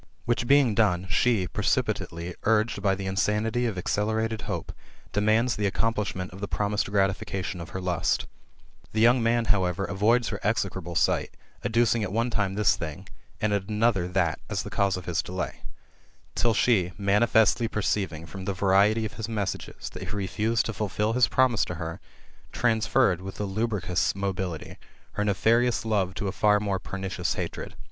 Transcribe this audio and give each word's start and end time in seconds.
Which 0.25 0.47
being 0.47 0.73
done^ 0.75 1.07
she, 1.11 1.45
precipitately 1.47 2.33
uiged 2.41 2.81
by 2.81 2.95
the 2.95 3.05
insanity 3.05 3.67
of 3.67 3.75
acceler 3.75 4.25
ated 4.25 4.41
hope, 4.49 4.71
demands 5.13 5.55
the 5.55 5.67
accomplishment 5.67 6.31
of 6.33 6.41
the 6.41 6.47
promised 6.47 6.87
grati 6.91 7.15
fication 7.15 7.61
of 7.61 7.69
her 7.69 7.79
lust 7.79 8.25
The 8.93 8.99
young 8.99 9.21
man, 9.21 9.45
however, 9.53 9.85
avoids 9.85 10.29
her 10.29 10.39
exfioable 10.43 10.97
sight, 10.97 11.37
adducing 11.63 12.01
at 12.01 12.11
one 12.11 12.31
time 12.31 12.55
this 12.55 12.75
thing, 12.75 13.09
and 13.39 13.53
at 13.53 13.69
another 13.69 14.07
that, 14.07 14.39
as 14.49 14.63
the 14.63 14.71
cause 14.71 14.97
of 14.97 15.05
his 15.05 15.21
delay; 15.21 15.61
till 16.33 16.55
she 16.55 16.93
manifestly 16.97 17.67
perceiving, 17.67 18.25
ftom 18.25 18.47
the 18.47 18.53
variety 18.55 19.05
of 19.05 19.13
his 19.17 19.29
messages, 19.29 19.87
that 19.91 20.01
he 20.05 20.15
refused 20.15 20.65
to 20.65 20.73
fulfil 20.73 21.13
bis 21.13 21.27
promise 21.27 21.63
to 21.65 21.75
her, 21.75 21.99
transferred, 22.51 23.19
wiUi 23.19 23.39
a 23.39 23.43
lubricous 23.43 24.15
mobility, 24.15 24.77
her 25.11 25.23
nefitfious 25.23 25.85
love 25.85 26.15
to 26.15 26.27
a 26.27 26.31
far 26.31 26.59
more 26.59 26.79
pernicious 26.79 27.35
hatred. 27.35 27.75